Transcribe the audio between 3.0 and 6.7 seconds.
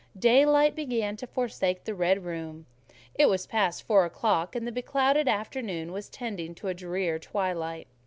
it was past four o'clock, and the beclouded afternoon was tending